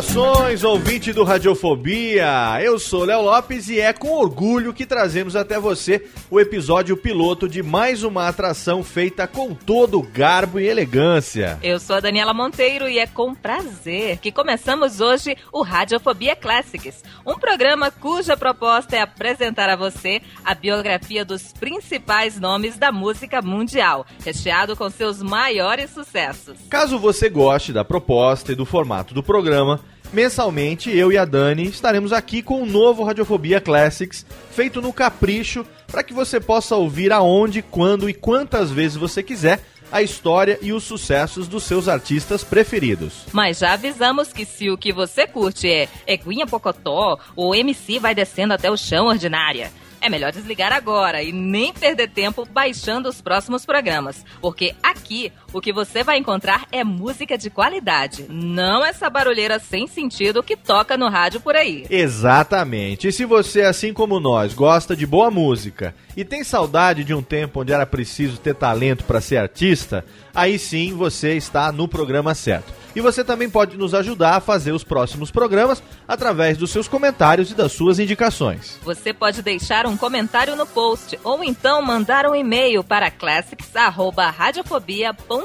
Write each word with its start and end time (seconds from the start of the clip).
Saudações, 0.00 0.64
ouvinte 0.64 1.12
do 1.12 1.24
Radiofobia! 1.24 2.58
Eu 2.62 2.78
sou 2.78 3.04
Léo 3.04 3.20
Lopes 3.20 3.68
e 3.68 3.78
é 3.78 3.92
com 3.92 4.12
orgulho 4.12 4.72
que 4.72 4.86
trazemos 4.86 5.36
até 5.36 5.60
você 5.60 6.08
o 6.30 6.40
episódio 6.40 6.96
piloto 6.96 7.46
de 7.46 7.62
mais 7.62 8.02
uma 8.02 8.26
atração 8.26 8.82
feita 8.82 9.26
com 9.26 9.54
todo 9.54 10.00
garbo 10.00 10.58
e 10.58 10.66
elegância. 10.66 11.58
Eu 11.62 11.78
sou 11.78 11.96
a 11.96 12.00
Daniela 12.00 12.32
Monteiro 12.32 12.88
e 12.88 12.98
é 12.98 13.06
com 13.06 13.34
prazer 13.34 14.16
que 14.18 14.32
começamos 14.32 15.02
hoje 15.02 15.36
o 15.52 15.62
Radiofobia 15.62 16.34
Classics, 16.34 17.04
um 17.26 17.38
programa 17.38 17.90
cuja 17.90 18.36
proposta 18.38 18.96
é 18.96 19.02
apresentar 19.02 19.68
a 19.68 19.76
você 19.76 20.22
a 20.42 20.54
biografia 20.54 21.26
dos 21.26 21.52
principais 21.52 22.40
nomes 22.40 22.78
da 22.78 22.90
música 22.90 23.42
mundial, 23.42 24.06
recheado 24.24 24.74
com 24.74 24.88
seus 24.88 25.22
maiores 25.22 25.90
sucessos. 25.90 26.58
Caso 26.70 26.98
você 26.98 27.28
goste 27.28 27.70
da 27.70 27.84
proposta 27.84 28.52
e 28.52 28.54
do 28.54 28.64
formato 28.64 29.12
do 29.12 29.22
programa, 29.22 29.80
mensalmente 30.12 30.90
eu 30.90 31.12
e 31.12 31.18
a 31.18 31.24
Dani 31.24 31.66
estaremos 31.68 32.12
aqui 32.12 32.42
com 32.42 32.62
um 32.62 32.66
novo 32.66 33.04
Radiofobia 33.04 33.60
Classics, 33.60 34.26
feito 34.50 34.80
no 34.80 34.92
capricho, 34.92 35.66
para 35.86 36.02
que 36.02 36.12
você 36.12 36.40
possa 36.40 36.76
ouvir 36.76 37.12
aonde, 37.12 37.62
quando 37.62 38.08
e 38.08 38.14
quantas 38.14 38.70
vezes 38.70 38.96
você 38.96 39.22
quiser 39.22 39.60
a 39.92 40.02
história 40.02 40.58
e 40.62 40.72
os 40.72 40.84
sucessos 40.84 41.48
dos 41.48 41.64
seus 41.64 41.88
artistas 41.88 42.44
preferidos. 42.44 43.24
Mas 43.32 43.58
já 43.58 43.72
avisamos 43.72 44.32
que 44.32 44.44
se 44.44 44.70
o 44.70 44.78
que 44.78 44.92
você 44.92 45.26
curte 45.26 45.68
é 45.68 45.88
Eguinha 46.06 46.46
Pocotó, 46.46 47.18
o 47.34 47.54
MC 47.54 47.98
vai 47.98 48.14
descendo 48.14 48.54
até 48.54 48.70
o 48.70 48.76
chão 48.76 49.06
ordinária. 49.06 49.72
É 50.00 50.08
melhor 50.08 50.32
desligar 50.32 50.72
agora 50.72 51.22
e 51.22 51.30
nem 51.30 51.74
perder 51.74 52.08
tempo 52.08 52.46
baixando 52.50 53.08
os 53.08 53.20
próximos 53.20 53.66
programas, 53.66 54.24
porque 54.40 54.74
aqui 54.82 55.30
o 55.52 55.60
que 55.60 55.72
você 55.72 56.04
vai 56.04 56.18
encontrar 56.18 56.66
é 56.70 56.84
música 56.84 57.36
de 57.36 57.50
qualidade, 57.50 58.26
não 58.28 58.84
essa 58.84 59.10
barulheira 59.10 59.58
sem 59.58 59.86
sentido 59.86 60.42
que 60.42 60.56
toca 60.56 60.96
no 60.96 61.08
rádio 61.08 61.40
por 61.40 61.56
aí. 61.56 61.86
Exatamente. 61.90 63.08
E 63.08 63.12
se 63.12 63.24
você, 63.24 63.62
assim 63.62 63.92
como 63.92 64.20
nós, 64.20 64.54
gosta 64.54 64.94
de 64.94 65.06
boa 65.06 65.30
música 65.30 65.94
e 66.16 66.24
tem 66.24 66.44
saudade 66.44 67.04
de 67.04 67.14
um 67.14 67.22
tempo 67.22 67.60
onde 67.60 67.72
era 67.72 67.86
preciso 67.86 68.38
ter 68.38 68.54
talento 68.54 69.04
para 69.04 69.20
ser 69.20 69.38
artista, 69.38 70.04
aí 70.34 70.58
sim 70.58 70.94
você 70.94 71.34
está 71.34 71.72
no 71.72 71.88
programa 71.88 72.34
certo. 72.34 72.80
E 72.94 73.00
você 73.00 73.22
também 73.22 73.48
pode 73.48 73.76
nos 73.76 73.94
ajudar 73.94 74.36
a 74.36 74.40
fazer 74.40 74.72
os 74.72 74.82
próximos 74.82 75.30
programas 75.30 75.82
através 76.08 76.58
dos 76.58 76.70
seus 76.70 76.88
comentários 76.88 77.50
e 77.50 77.54
das 77.54 77.72
suas 77.72 77.98
indicações. 77.98 78.78
Você 78.82 79.12
pode 79.12 79.42
deixar 79.42 79.86
um 79.86 79.96
comentário 79.96 80.56
no 80.56 80.66
post 80.66 81.18
ou 81.22 81.44
então 81.44 81.80
mandar 81.82 82.26
um 82.26 82.34
e-mail 82.34 82.82
para 82.82 83.10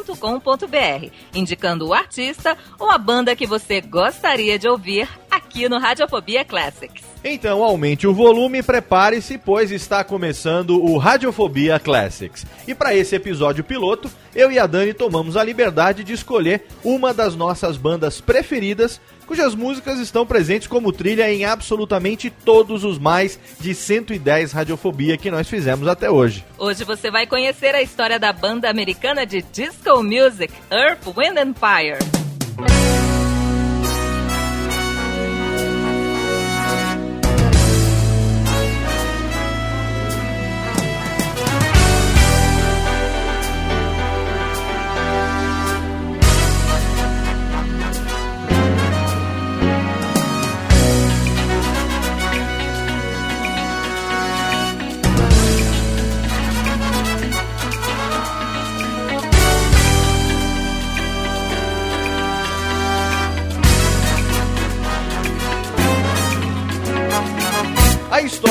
classics@radiofobia.com.br, 0.04 1.12
indicando 1.34 1.88
o 1.88 1.94
artista 1.94 2.58
ou 2.80 2.90
a 2.90 2.98
banda 2.98 3.36
que 3.36 3.48
você 3.48 3.82
gostaria 3.82 4.60
de 4.60 4.68
ouvir 4.68 5.08
aqui 5.30 5.70
no 5.70 5.80
Radiofobia 5.80 6.44
Classics. 6.44 7.04
Então 7.24 7.64
aumente 7.64 8.06
o 8.06 8.14
volume 8.14 8.60
e 8.60 8.64
prepare-se, 8.64 9.38
pois 9.38 9.72
está 9.72 10.04
começando 10.04 10.84
o 10.84 10.98
Radiofobia 10.98 11.80
Classics. 11.80 12.46
E 12.68 12.76
para 12.76 12.96
esse 12.96 13.16
episódio 13.16 13.64
piloto, 13.64 14.12
eu 14.36 14.52
e 14.52 14.60
a 14.60 14.68
Dani 14.68 14.94
tomamos 14.94 15.36
a 15.38 15.44
liberdade 15.44 16.04
de 16.04 16.14
escolher 16.14 16.68
uma 16.84 17.14
das 17.14 17.36
nossas 17.36 17.78
bandas 17.78 18.22
preferidas 18.22 19.02
cujas 19.26 19.56
músicas 19.56 20.00
estão 20.00 20.26
presentes 20.26 20.68
como 20.68 20.92
trilha 20.92 21.32
em 21.32 21.46
absolutamente 21.46 22.30
todos 22.30 22.84
os 22.84 22.98
mais 22.98 23.40
de 23.60 23.74
110 23.74 24.52
Radiofobia 24.52 25.18
que 25.18 25.32
nós 25.32 25.50
fizemos 25.50 25.88
até 25.88 26.10
hoje. 26.10 26.46
Hoje 26.58 26.84
você 26.84 27.12
vai 27.12 27.28
conhecer 27.28 27.76
a 27.76 27.82
história 27.82 28.20
da 28.20 28.32
banda 28.32 28.70
americana 28.70 29.26
de 29.26 29.42
disco 29.42 30.04
music 30.04 30.54
Earth, 30.72 31.06
Wind 31.16 31.38
and 31.38 31.54
Fire. 31.56 33.05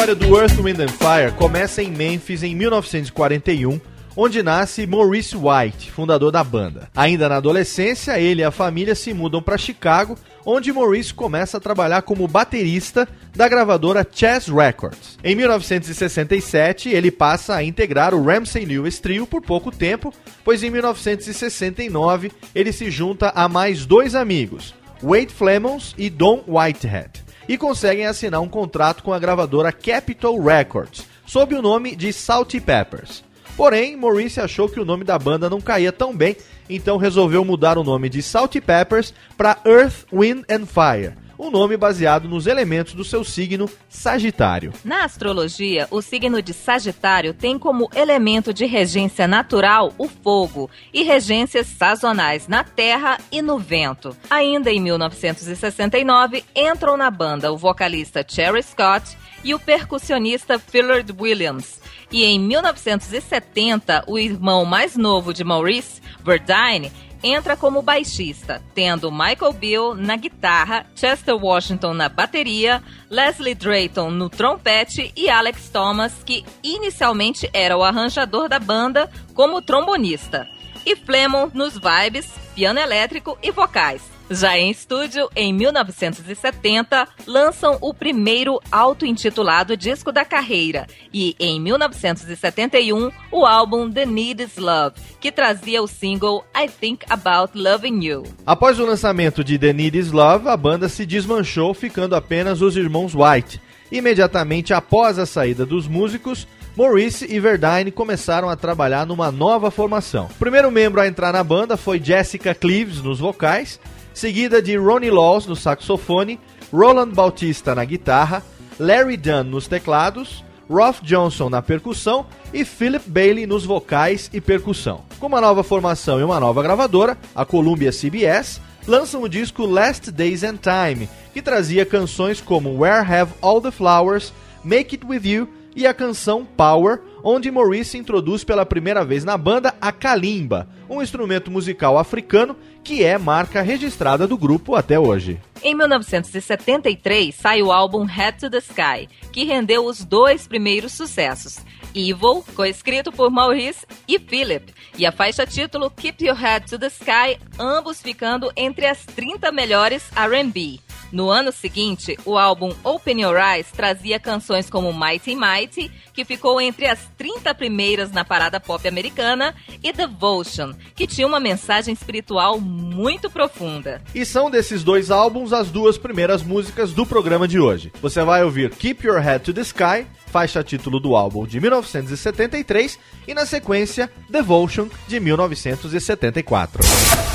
História 0.05 0.29
do 0.29 0.39
Earth, 0.39 0.61
Wind 0.61 0.81
and 0.81 0.89
Fire 0.89 1.33
começa 1.35 1.83
em 1.83 1.91
Memphis 1.91 2.43
em 2.43 2.55
1941, 2.55 3.81
onde 4.15 4.43
nasce 4.43 4.87
Maurice 4.87 5.35
White, 5.35 5.91
fundador 5.91 6.31
da 6.31 6.45
banda. 6.45 6.91
Ainda 6.95 7.27
na 7.27 7.37
adolescência, 7.37 8.21
ele 8.21 8.43
e 8.43 8.45
a 8.45 8.51
família 8.51 8.95
se 8.95 9.15
mudam 9.15 9.41
para 9.41 9.57
Chicago, 9.57 10.19
onde 10.45 10.71
Maurice 10.71 11.15
começa 11.15 11.57
a 11.57 11.61
trabalhar 11.61 12.03
como 12.03 12.29
baterista 12.29 13.09
da 13.35 13.49
gravadora 13.49 14.07
Chess 14.13 14.47
Records. 14.47 15.19
Em 15.25 15.35
1967, 15.35 16.91
ele 16.91 17.11
passa 17.11 17.55
a 17.55 17.65
integrar 17.65 18.13
o 18.13 18.23
Ramsey 18.23 18.67
Lewis 18.67 18.99
Trio 18.99 19.27
por 19.27 19.41
pouco 19.41 19.71
tempo, 19.71 20.13
pois 20.45 20.63
em 20.63 20.69
1969 20.69 22.31
ele 22.55 22.73
se 22.73 22.91
junta 22.91 23.33
a 23.35 23.49
mais 23.49 23.87
dois 23.87 24.15
amigos, 24.15 24.75
Wade 25.03 25.33
Flemons 25.33 25.95
e 25.97 26.11
Don 26.11 26.45
Whitehead 26.47 27.24
e 27.49 27.59
conseguem 27.59 28.07
assinar 28.07 28.41
um 28.41 28.49
contrato 28.49 29.03
com 29.03 29.13
a 29.13 29.19
gravadora 29.19 29.73
Capitol 29.73 30.43
Records, 30.43 31.07
sob 31.27 31.55
o 31.55 31.63
nome 31.63 31.95
de 31.97 32.13
Salty 32.13 32.61
Peppers. 32.61 33.23
Porém, 33.57 33.97
Maurice 33.97 34.41
achou 34.41 34.69
que 34.69 34.81
o 34.81 34.85
nome 34.85 35.05
da 35.05 35.19
banda 35.19 35.49
não 35.49 35.61
caía 35.61 35.93
tão 35.93 36.15
bem, 36.15 36.37
então 36.69 36.97
resolveu 36.97 37.45
mudar 37.45 37.79
o 37.79 37.85
nome 37.85 38.09
de 38.09 38.23
Salty 38.23 38.61
Peppers 38.61 39.15
para 39.37 39.59
Earth, 39.65 40.07
Wind 40.13 40.45
and 40.51 40.67
Fire, 40.67 41.15
um 41.39 41.51
nome 41.51 41.77
baseado 41.77 42.29
nos 42.29 42.47
elementos 42.47 42.95
do 42.95 43.05
seu 43.05 43.25
signo 43.25 43.69
Sagitário. 43.89 44.73
Na 44.85 45.05
astrologia, 45.05 45.87
o 45.91 46.01
signo 46.01 46.41
de 46.41 46.53
Sagitário 46.53 47.35
tem 47.35 47.59
como 47.59 47.91
elemento 47.95 48.53
de 48.53 48.67
regência 48.67 49.27
natural 49.27 49.93
o 49.99 50.09
fogo 50.09 50.71
e 50.93 51.03
regências 51.03 51.67
sazonais 51.67 52.49
na 52.49 52.65
terra 52.65 53.19
e 53.31 53.43
no 53.43 53.59
vento. 53.59 54.17
Ainda 54.31 54.71
em 54.71 54.81
1969, 54.81 56.45
entram 56.55 56.97
na 56.97 57.11
banda 57.11 57.53
o 57.53 57.57
vocalista 57.57 58.25
Cherry 58.27 58.63
Scott 58.63 59.17
e 59.45 59.55
o 59.55 59.59
percussionista 59.59 60.59
Phillard 60.59 61.13
Williams. 61.19 61.81
E 62.11 62.25
em 62.25 62.39
1970, 62.39 64.05
o 64.07 64.19
irmão 64.19 64.65
mais 64.65 64.97
novo 64.97 65.35
de 65.35 65.45
Maurice, 65.45 66.01
Verdine, 66.25 66.93
entra 67.25 67.57
como 67.57 67.81
baixista, 67.81 68.63
tendo 68.75 69.11
Michael 69.11 69.55
Bill 69.55 69.95
na 69.95 70.15
guitarra, 70.15 70.85
Chester 70.95 71.35
Washington 71.35 71.95
na 71.95 72.11
bateria, 72.11 72.83
Leslie 73.11 73.55
Drayton 73.55 74.11
no 74.11 74.29
trompete 74.29 75.11
e 75.17 75.31
Alex 75.31 75.71
Thomas, 75.71 76.23
que 76.25 76.45
inicialmente 76.63 77.49
era 77.55 77.77
o 77.77 77.83
arranjador 77.83 78.49
da 78.49 78.59
banda, 78.59 79.11
como 79.33 79.63
trombonista. 79.63 80.47
E 80.85 80.95
Flemon 80.95 81.49
nos 81.55 81.79
vibes, 81.79 82.31
piano 82.55 82.79
elétrico 82.79 83.39
e 83.43 83.51
vocais. 83.51 84.14
Já 84.31 84.59
em 84.59 84.71
estúdio, 84.71 85.29
em 85.37 85.53
1970, 85.53 87.07
lançam 87.27 87.77
o 87.83 87.93
primeiro 87.93 88.59
auto-intitulado 88.73 89.77
disco 89.77 90.11
da 90.11 90.25
carreira 90.25 90.87
e, 91.13 91.37
em 91.39 91.61
1971, 91.61 93.11
o 93.31 93.45
álbum 93.45 93.91
The 93.91 94.07
Need 94.07 94.43
Is 94.43 94.57
Love, 94.57 94.97
que 95.21 95.31
trazia 95.31 95.83
o 95.83 95.87
single 95.87 96.43
I 96.57 96.69
Think 96.69 97.05
About 97.11 97.57
Loving 97.57 98.03
You. 98.03 98.23
Após 98.47 98.79
o 98.79 98.87
lançamento 98.87 99.45
de 99.45 99.59
The 99.59 99.75
Need 99.75 99.99
Is 99.99 100.11
Love, 100.11 100.49
a 100.49 100.57
banda 100.57 100.89
se 100.89 101.05
desmanchou, 101.05 101.75
ficando 101.75 102.17
apenas 102.17 102.63
os 102.63 102.77
irmãos 102.77 103.15
White. 103.15 103.61
Imediatamente 103.93 104.73
após 104.73 105.19
a 105.19 105.27
saída 105.27 105.67
dos 105.67 105.87
músicos, 105.87 106.49
Maurice 106.77 107.27
e 107.31 107.39
Verdine 107.39 107.93
começaram 107.93 108.49
a 108.49 108.57
trabalhar 108.57 109.07
numa 109.07 109.31
nova 109.31 109.71
formação. 109.71 110.27
O 110.27 110.39
primeiro 110.39 110.71
membro 110.71 111.01
a 111.01 111.07
entrar 111.07 111.33
na 111.33 111.45
banda 111.45 111.77
foi 111.77 112.03
Jessica 112.03 112.53
Cleaves 112.55 113.01
nos 113.01 113.21
vocais, 113.21 113.79
seguida 114.15 114.63
de 114.63 114.77
Ronnie 114.77 115.11
Laws 115.11 115.47
no 115.47 115.57
saxofone, 115.57 116.41
Roland 116.73 117.11
Bautista 117.11 117.75
na 117.75 117.85
guitarra, 117.85 118.43
Larry 118.79 119.17
Dunn 119.17 119.45
nos 119.45 119.69
teclados, 119.69 120.45
Rolf 120.71 121.03
Johnson 121.03 121.51
na 121.51 121.61
percussão 121.61 122.27
e 122.53 122.65
Philip 122.65 123.09
Bailey 123.09 123.47
nos 123.47 123.67
vocais 123.67 124.31
e 124.33 124.41
percussão. 124.41 125.03
Com 125.19 125.27
uma 125.27 125.41
nova 125.41 125.63
formação 125.63 126.19
e 126.19 126.23
uma 126.23 126.41
nova 126.41 126.63
gravadora, 126.63 127.19
a 127.35 127.45
Columbia 127.45 127.91
CBS, 127.93 128.61
lançam 128.87 129.23
o 129.23 129.29
disco 129.29 129.67
Last 129.67 130.11
Days 130.11 130.43
and 130.43 130.57
Time, 130.57 131.09
que 131.33 131.43
trazia 131.43 131.85
canções 131.85 132.41
como 132.41 132.79
Where 132.79 133.07
Have 133.07 133.33
All 133.43 133.61
the 133.61 133.71
Flowers, 133.71 134.33
Make 134.63 134.97
It 134.97 135.07
With 135.07 135.29
You 135.29 135.49
e 135.77 135.87
a 135.87 135.93
canção 135.93 136.45
Power, 136.45 137.01
onde 137.23 137.51
Maurice 137.51 137.99
introduz 137.99 138.45
pela 138.45 138.65
primeira 138.65 139.05
vez 139.05 139.25
na 139.25 139.37
banda 139.37 139.75
a 139.81 139.91
kalimba, 139.91 140.69
um 140.89 141.03
instrumento 141.03 141.51
musical 141.51 141.99
africano 141.99 142.57
que 142.85 143.03
é 143.03 143.17
marca 143.17 143.63
registrada 143.63 144.27
do 144.27 144.37
grupo 144.37 144.77
até 144.77 145.01
hoje. 145.01 145.41
Em 145.63 145.75
1973 145.75 147.35
sai 147.35 147.63
o 147.63 147.73
álbum 147.73 148.05
Head 148.05 148.39
to 148.39 148.51
the 148.51 148.59
Sky, 148.59 149.09
que 149.33 149.45
rendeu 149.45 149.87
os 149.87 150.05
dois 150.05 150.47
primeiros 150.47 150.93
sucessos. 150.93 151.59
Evil, 151.95 152.45
coescrito 152.55 153.11
por 153.11 153.31
Maurice 153.31 153.87
e 154.07 154.19
Philip, 154.19 154.75
e 154.99 155.07
a 155.07 155.13
faixa 155.13 155.47
título 155.47 155.91
Keep 155.91 156.27
Your 156.27 156.37
Head 156.37 156.69
to 156.69 156.79
the 156.79 156.89
Sky, 156.89 157.39
ambos 157.59 158.03
ficando 158.03 158.53
entre 158.55 158.87
as 158.87 159.07
30 159.07 159.51
melhores 159.51 160.03
R&B. 160.15 160.84
No 161.15 161.31
ano 161.31 161.53
seguinte, 161.53 162.19
o 162.25 162.37
álbum 162.37 162.75
Open 162.83 163.23
Your 163.23 163.37
Eyes 163.37 163.69
trazia 163.71 164.19
canções 164.19 164.69
como 164.69 164.93
Mighty 164.93 165.37
Mighty, 165.37 165.89
que 166.13 166.25
ficou 166.25 166.61
entre 166.61 166.89
as 166.89 166.99
30 167.17 167.55
primeiras 167.55 168.11
na 168.11 168.25
parada 168.25 168.59
pop 168.59 168.89
americana, 168.89 169.55
e 169.81 169.93
Devotion, 169.93 170.73
que 170.97 171.07
tinha 171.07 171.25
uma 171.25 171.39
mensagem 171.39 171.95
espiritual 171.95 172.59
muito 172.59 173.31
profunda. 173.31 174.03
E 174.13 174.27
são 174.27 174.51
desses 174.51 174.83
dois 174.83 175.09
álbuns 175.13 175.53
as 175.53 175.71
duas 175.71 175.97
primeiras 175.97 176.43
músicas 176.43 176.93
do 176.93 177.07
programa 177.07 177.47
de 177.47 177.61
hoje. 177.61 177.93
Você 178.03 178.21
vai 178.25 178.43
ouvir 178.43 178.71
Keep 178.71 179.07
Your 179.07 179.21
Head 179.21 179.45
to 179.45 179.55
the 179.55 179.61
Sky, 179.61 180.09
faixa 180.27 180.65
título 180.65 180.99
do 180.99 181.15
álbum 181.15 181.47
de 181.47 181.61
1973, 181.61 182.99
e 183.29 183.35
na 183.35 183.47
sequência 183.47 184.11
Devotion 184.29 184.89
de 185.07 185.21
1974. 185.21 186.83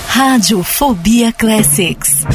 Rádio 0.09 0.63
Fobia 0.63 1.31
Classics. 1.31 2.25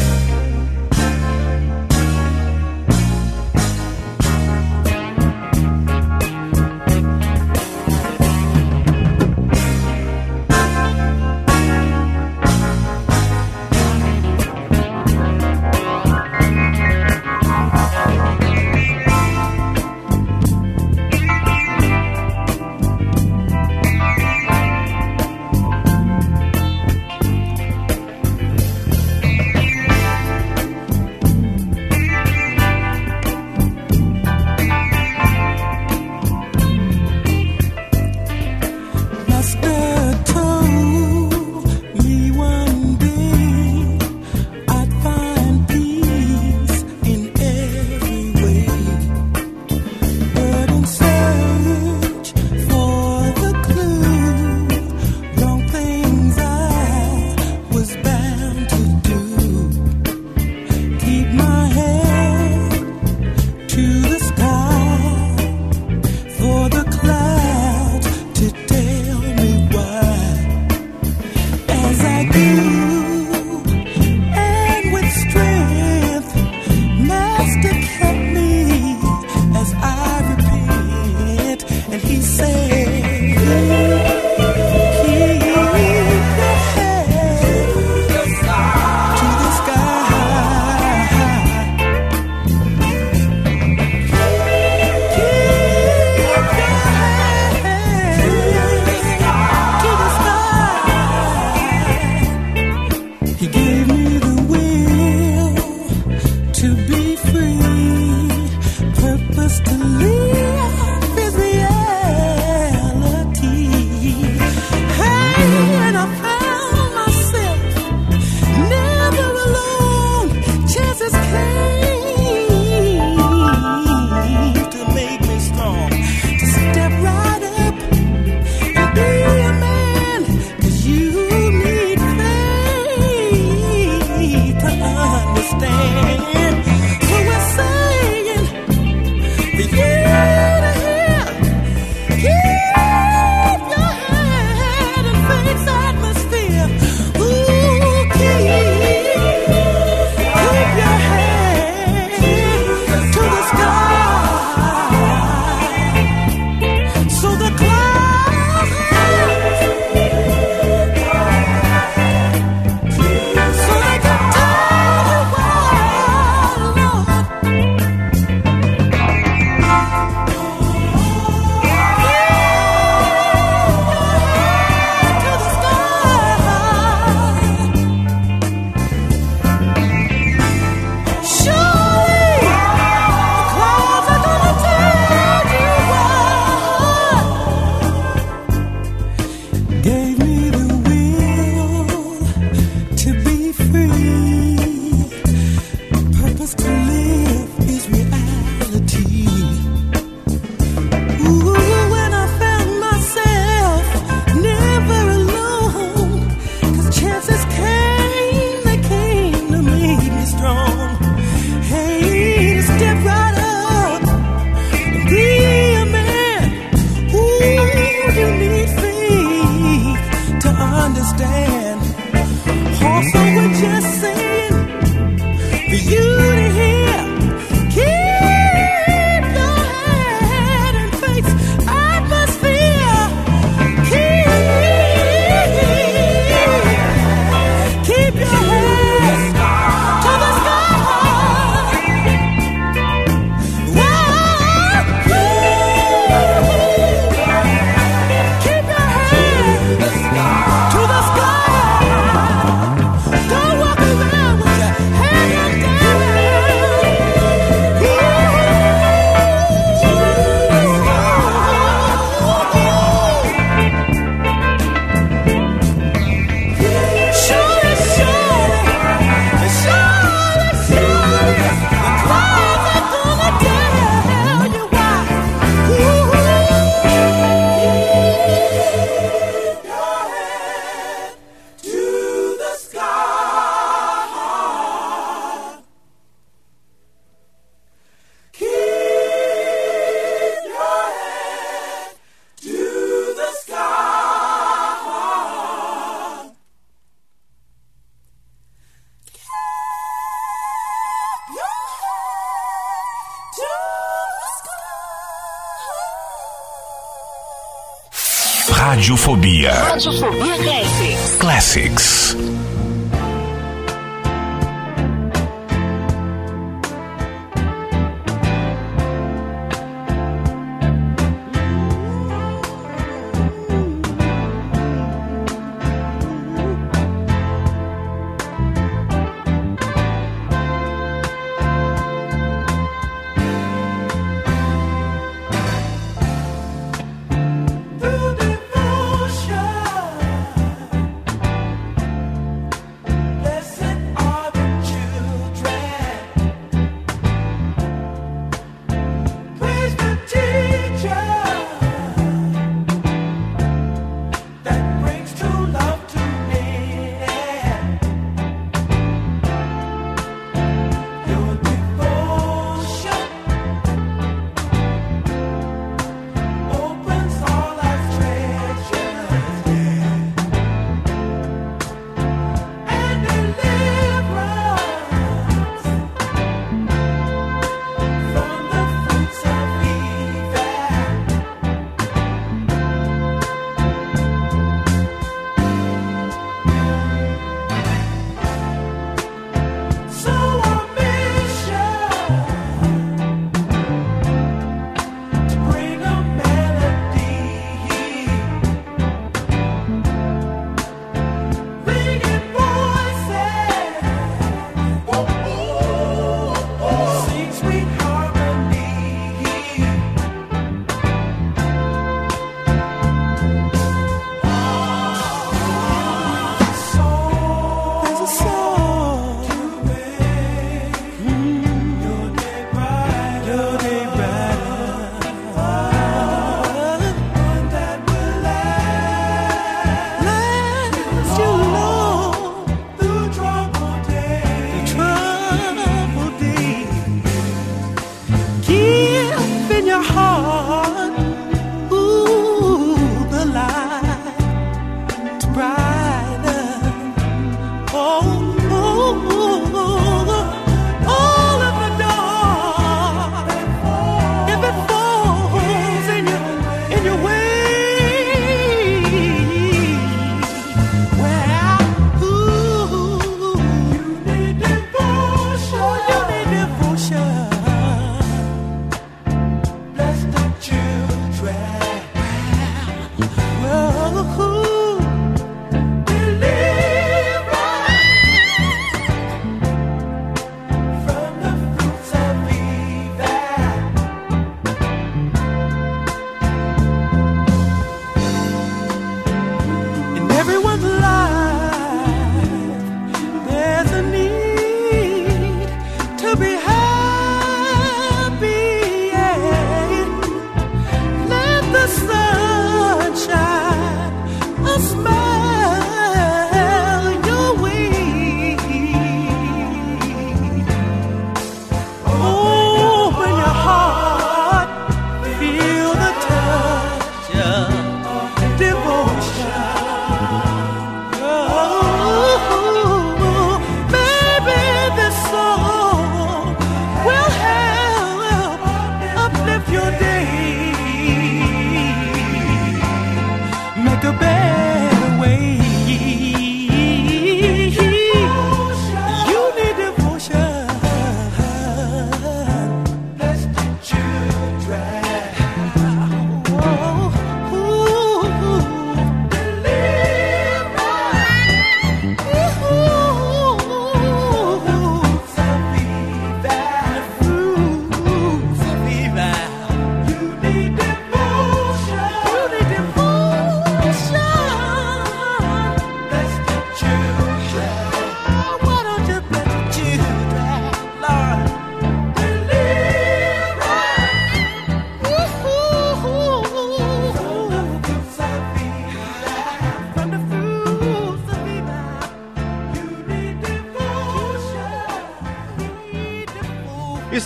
to 106.64 106.74
be 106.88 107.03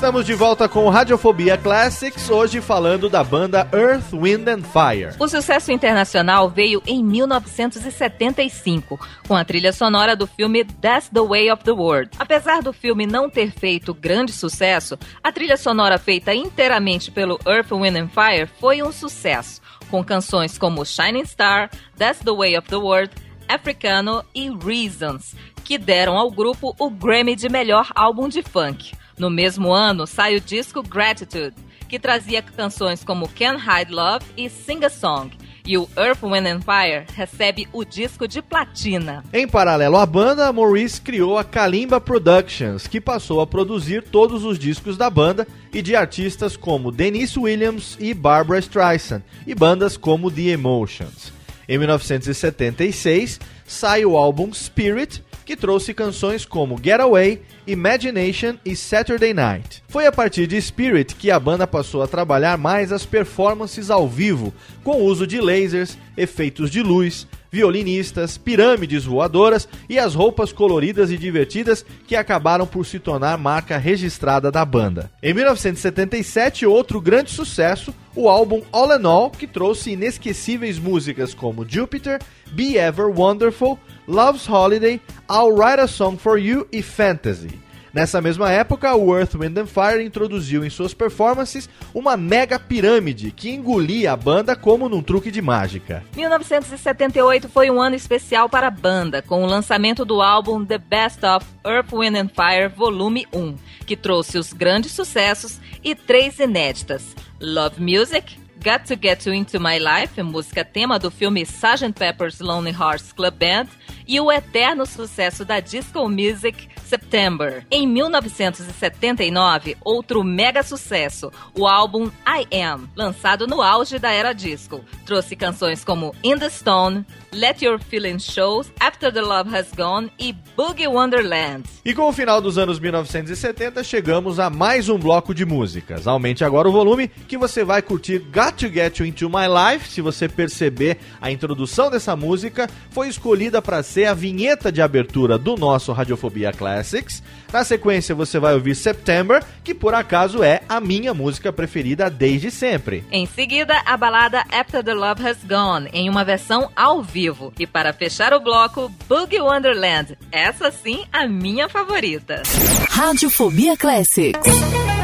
Estamos 0.08 0.24
de 0.24 0.32
volta 0.32 0.66
com 0.66 0.88
Radiofobia 0.88 1.58
Classics, 1.58 2.30
hoje 2.30 2.62
falando 2.62 3.10
da 3.10 3.22
banda 3.22 3.68
Earth, 3.74 4.10
Wind 4.14 4.48
and 4.48 4.62
Fire. 4.62 5.14
O 5.18 5.28
sucesso 5.28 5.70
internacional 5.70 6.48
veio 6.48 6.82
em 6.86 7.04
1975, 7.04 8.98
com 9.28 9.36
a 9.36 9.44
trilha 9.44 9.70
sonora 9.70 10.16
do 10.16 10.26
filme 10.26 10.64
That's 10.64 11.10
the 11.10 11.20
Way 11.20 11.52
of 11.52 11.62
the 11.62 11.72
World. 11.72 12.12
Apesar 12.18 12.62
do 12.62 12.72
filme 12.72 13.06
não 13.06 13.28
ter 13.28 13.50
feito 13.50 13.92
grande 13.92 14.32
sucesso, 14.32 14.98
a 15.22 15.30
trilha 15.30 15.58
sonora 15.58 15.98
feita 15.98 16.34
inteiramente 16.34 17.10
pelo 17.10 17.38
Earth, 17.46 17.70
Wind 17.70 17.96
and 17.98 18.08
Fire 18.08 18.48
foi 18.58 18.82
um 18.82 18.90
sucesso, 18.90 19.60
com 19.90 20.02
canções 20.02 20.56
como 20.56 20.86
Shining 20.86 21.26
Star, 21.26 21.68
That's 21.98 22.24
the 22.24 22.32
Way 22.32 22.56
of 22.56 22.66
the 22.66 22.76
World, 22.76 23.10
Africano 23.46 24.24
e 24.34 24.48
Reasons, 24.48 25.36
que 25.62 25.76
deram 25.76 26.16
ao 26.16 26.30
grupo 26.30 26.74
o 26.78 26.88
Grammy 26.88 27.36
de 27.36 27.50
melhor 27.50 27.90
álbum 27.94 28.26
de 28.26 28.42
funk. 28.42 28.96
No 29.18 29.28
mesmo 29.28 29.72
ano, 29.72 30.06
sai 30.06 30.36
o 30.36 30.40
disco 30.40 30.82
Gratitude, 30.82 31.56
que 31.88 31.98
trazia 31.98 32.40
canções 32.40 33.02
como 33.02 33.28
Can't 33.28 33.60
Hide 33.60 33.92
Love 33.92 34.24
e 34.36 34.48
Sing 34.48 34.84
a 34.84 34.90
Song. 34.90 35.30
E 35.66 35.76
o 35.76 35.86
Earth, 35.96 36.22
Wind 36.22 36.46
and 36.46 36.60
Fire 36.62 37.04
recebe 37.14 37.68
o 37.72 37.84
disco 37.84 38.26
de 38.26 38.40
platina. 38.40 39.22
Em 39.34 39.46
paralelo 39.46 39.98
à 39.98 40.06
banda, 40.06 40.50
Maurice 40.50 41.00
criou 41.00 41.36
a 41.36 41.44
Kalimba 41.44 42.00
Productions, 42.00 42.86
que 42.86 43.00
passou 43.00 43.40
a 43.40 43.46
produzir 43.46 44.02
todos 44.02 44.44
os 44.44 44.58
discos 44.58 44.96
da 44.96 45.10
banda 45.10 45.46
e 45.72 45.82
de 45.82 45.94
artistas 45.94 46.56
como 46.56 46.90
Denise 46.90 47.38
Williams 47.38 47.98
e 48.00 48.14
Barbara 48.14 48.60
Streisand, 48.60 49.22
e 49.46 49.54
bandas 49.54 49.96
como 49.96 50.30
The 50.30 50.52
Emotions. 50.52 51.32
Em 51.68 51.76
1976, 51.76 53.38
sai 53.66 54.06
o 54.06 54.16
álbum 54.16 54.54
Spirit, 54.54 55.22
que 55.48 55.56
trouxe 55.56 55.94
canções 55.94 56.44
como 56.44 56.76
Getaway, 56.76 57.40
Imagination 57.66 58.56
e 58.66 58.76
Saturday 58.76 59.32
Night. 59.32 59.82
Foi 59.88 60.04
a 60.04 60.12
partir 60.12 60.46
de 60.46 60.60
Spirit 60.60 61.14
que 61.14 61.30
a 61.30 61.40
banda 61.40 61.66
passou 61.66 62.02
a 62.02 62.06
trabalhar 62.06 62.58
mais 62.58 62.92
as 62.92 63.06
performances 63.06 63.90
ao 63.90 64.06
vivo, 64.06 64.52
com 64.84 65.00
uso 65.00 65.26
de 65.26 65.40
lasers, 65.40 65.96
efeitos 66.18 66.70
de 66.70 66.82
luz, 66.82 67.26
violinistas, 67.50 68.36
pirâmides 68.36 69.04
voadoras 69.04 69.68
e 69.88 69.98
as 69.98 70.14
roupas 70.14 70.52
coloridas 70.52 71.10
e 71.10 71.16
divertidas 71.16 71.84
que 72.06 72.16
acabaram 72.16 72.66
por 72.66 72.84
se 72.84 72.98
tornar 72.98 73.38
marca 73.38 73.78
registrada 73.78 74.50
da 74.50 74.64
banda. 74.64 75.10
Em 75.22 75.32
1977, 75.32 76.66
outro 76.66 77.00
grande 77.00 77.30
sucesso, 77.30 77.94
o 78.14 78.28
álbum 78.28 78.62
All 78.72 78.98
in 78.98 79.06
All, 79.06 79.30
que 79.30 79.46
trouxe 79.46 79.92
inesquecíveis 79.92 80.78
músicas 80.78 81.34
como 81.34 81.68
Jupiter, 81.68 82.20
Be 82.52 82.76
Ever 82.76 83.06
Wonderful, 83.06 83.78
Love's 84.06 84.48
Holiday, 84.48 85.00
I'll 85.30 85.52
Write 85.52 85.80
a 85.80 85.86
Song 85.86 86.16
for 86.16 86.38
You 86.38 86.66
e 86.72 86.82
Fantasy. 86.82 87.67
Nessa 87.98 88.20
mesma 88.20 88.48
época, 88.52 88.94
o 88.94 89.12
Earth, 89.12 89.34
Wind 89.34 89.58
and 89.58 89.66
Fire 89.66 90.04
introduziu 90.04 90.64
em 90.64 90.70
suas 90.70 90.94
performances 90.94 91.68
uma 91.92 92.16
mega 92.16 92.56
pirâmide 92.56 93.32
que 93.32 93.50
engolia 93.50 94.12
a 94.12 94.16
banda 94.16 94.54
como 94.54 94.88
num 94.88 95.02
truque 95.02 95.32
de 95.32 95.42
mágica. 95.42 96.04
1978 96.14 97.48
foi 97.48 97.72
um 97.72 97.82
ano 97.82 97.96
especial 97.96 98.48
para 98.48 98.68
a 98.68 98.70
banda, 98.70 99.20
com 99.20 99.42
o 99.42 99.46
lançamento 99.46 100.04
do 100.04 100.22
álbum 100.22 100.64
The 100.64 100.78
Best 100.78 101.26
of 101.26 101.44
Earth, 101.66 101.92
Wind 101.92 102.14
and 102.14 102.28
Fire 102.28 102.68
Volume 102.68 103.26
1, 103.34 103.56
que 103.84 103.96
trouxe 103.96 104.38
os 104.38 104.52
grandes 104.52 104.92
sucessos 104.92 105.60
e 105.82 105.92
três 105.96 106.38
inéditas: 106.38 107.16
Love 107.40 107.82
Music, 107.82 108.38
Got 108.62 108.86
to 108.86 108.96
Get 109.00 109.26
You 109.26 109.34
Into 109.34 109.58
My 109.58 109.80
Life, 109.80 110.22
música 110.22 110.64
tema 110.64 111.00
do 111.00 111.10
filme 111.10 111.42
Sgt. 111.42 111.94
Pepper's 111.98 112.38
Lonely 112.38 112.70
Hearts 112.70 113.12
Club 113.12 113.34
Band, 113.34 113.66
e 114.08 114.18
o 114.18 114.32
eterno 114.32 114.86
sucesso 114.86 115.44
da 115.44 115.60
disco 115.60 116.08
music 116.08 116.66
September. 116.82 117.66
Em 117.70 117.86
1979, 117.86 119.76
outro 119.84 120.24
mega 120.24 120.62
sucesso, 120.62 121.30
o 121.54 121.66
álbum 121.66 122.10
I 122.26 122.62
Am, 122.64 122.88
lançado 122.96 123.46
no 123.46 123.60
auge 123.60 123.98
da 123.98 124.10
era 124.10 124.32
disco, 124.32 124.82
trouxe 125.04 125.36
canções 125.36 125.84
como 125.84 126.14
In 126.24 126.38
the 126.38 126.48
Stone, 126.48 127.04
Let 127.30 127.60
Your 127.60 127.78
Feelings 127.78 128.24
Show, 128.24 128.64
After 128.80 129.12
the 129.12 129.20
Love 129.20 129.54
Has 129.54 129.70
Gone 129.76 130.10
e 130.18 130.34
Boogie 130.56 130.88
Wonderland. 130.88 131.64
E 131.84 131.92
com 131.92 132.08
o 132.08 132.12
final 132.12 132.40
dos 132.40 132.56
anos 132.56 132.78
1970, 132.78 133.84
chegamos 133.84 134.40
a 134.40 134.48
mais 134.48 134.88
um 134.88 134.98
bloco 134.98 135.34
de 135.34 135.44
músicas. 135.44 136.06
Aumente 136.06 136.42
agora 136.42 136.68
o 136.68 136.72
volume 136.72 137.08
que 137.08 137.36
você 137.36 137.62
vai 137.62 137.82
curtir 137.82 138.18
Got 138.18 138.52
to 138.52 138.72
Get 138.72 138.98
You 138.98 139.06
Into 139.06 139.28
My 139.28 139.46
Life. 139.46 139.90
Se 139.90 140.00
você 140.00 140.26
perceber, 140.26 140.98
a 141.20 141.30
introdução 141.30 141.90
dessa 141.90 142.16
música 142.16 142.68
foi 142.90 143.08
escolhida 143.08 143.60
para 143.60 143.82
ser 143.82 143.97
a 144.06 144.14
vinheta 144.14 144.70
de 144.70 144.82
abertura 144.82 145.38
do 145.38 145.56
nosso 145.56 145.92
Radiofobia 145.92 146.52
Classics. 146.52 147.22
Na 147.52 147.64
sequência, 147.64 148.14
você 148.14 148.38
vai 148.38 148.54
ouvir 148.54 148.74
September, 148.74 149.42
que 149.64 149.74
por 149.74 149.94
acaso 149.94 150.42
é 150.42 150.60
a 150.68 150.80
minha 150.80 151.14
música 151.14 151.52
preferida 151.52 152.10
desde 152.10 152.50
sempre. 152.50 153.04
Em 153.10 153.26
seguida, 153.26 153.80
a 153.86 153.96
balada 153.96 154.44
After 154.52 154.84
the 154.84 154.94
Love 154.94 155.26
Has 155.26 155.38
Gone, 155.44 155.88
em 155.92 156.08
uma 156.10 156.24
versão 156.24 156.70
ao 156.76 157.02
vivo. 157.02 157.52
E 157.58 157.66
para 157.66 157.92
fechar 157.92 158.34
o 158.34 158.40
bloco, 158.40 158.92
Boogie 159.08 159.40
Wonderland. 159.40 160.18
Essa 160.30 160.70
sim, 160.70 161.04
a 161.12 161.26
minha 161.26 161.68
favorita. 161.68 162.42
Radiofobia 162.90 163.76
Classics. 163.76 164.97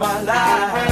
My 0.00 0.22
life. 0.22 0.89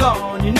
gone, 0.00 0.42
you 0.46 0.52
know. 0.52 0.59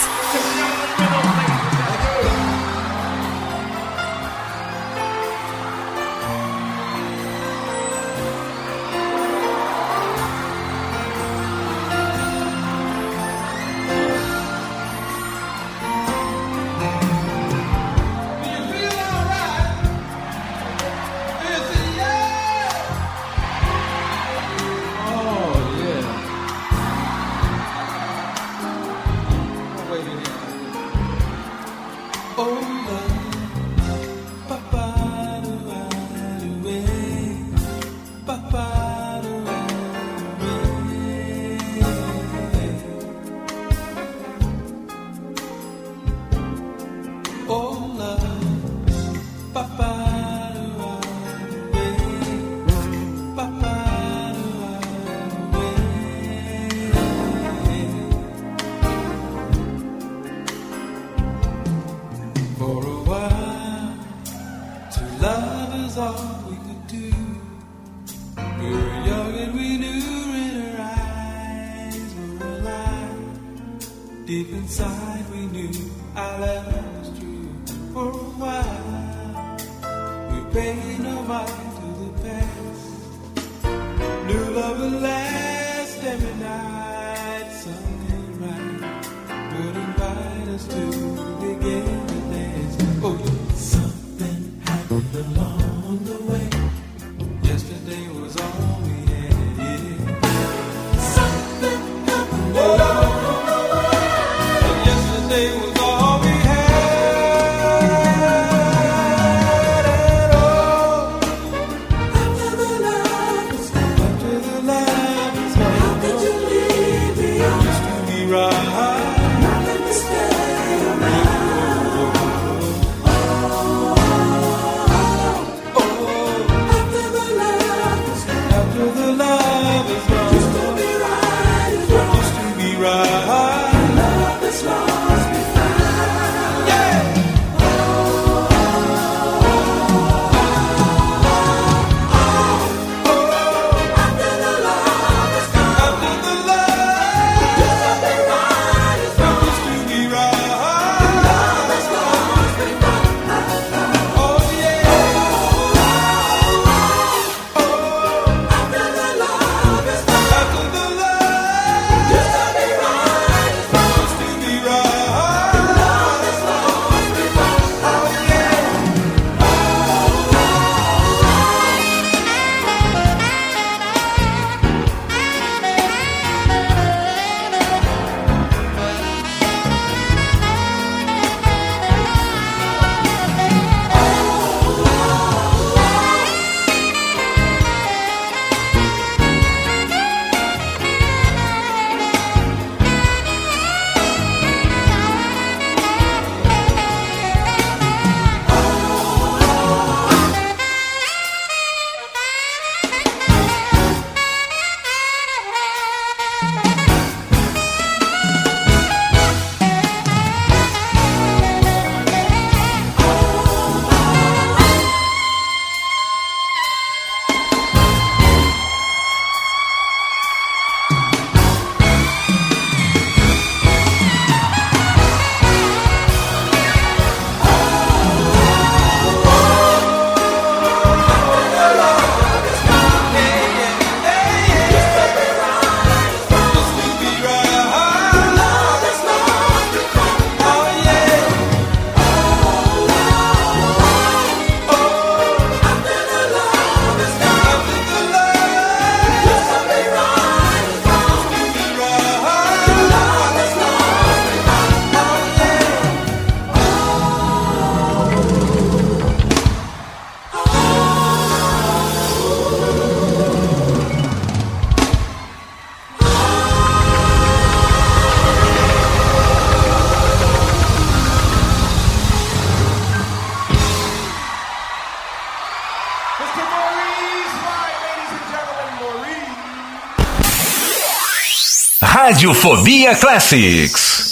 Radiofobia 282.01 282.95
Classics. 282.95 284.10